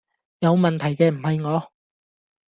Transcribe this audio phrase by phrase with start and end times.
[0.39, 1.71] 有問題既唔係我